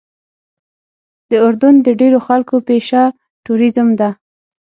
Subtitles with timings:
[1.29, 3.03] د اردن د ډېرو خلکو پیشه
[3.45, 4.09] ټوریزم ده.